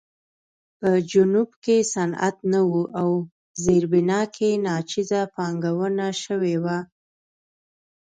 [0.79, 3.09] په جنوب کې صنعت نه و او
[3.63, 6.77] زیربنا کې ناچیزه پانګونه شوې وه.